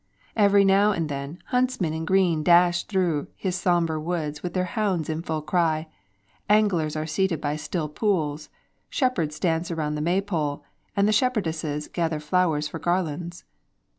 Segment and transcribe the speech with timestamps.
[0.35, 5.09] Every now and then, huntsmen in green dash through his sombre woods with their hounds
[5.09, 5.89] in full cry;
[6.49, 8.49] anglers are seated by still pools,
[8.89, 10.63] shepherds dance around the May pole,
[10.95, 13.43] and shepherdesses gather flowers for garlands.